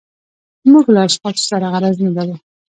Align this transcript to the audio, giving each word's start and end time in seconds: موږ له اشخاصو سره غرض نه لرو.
موږ 0.71 0.85
له 0.93 0.99
اشخاصو 1.07 1.43
سره 1.51 1.65
غرض 1.73 1.97
نه 2.05 2.11
لرو. 2.15 2.35